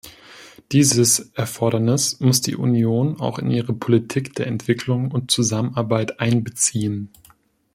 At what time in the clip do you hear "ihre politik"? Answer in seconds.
3.51-4.33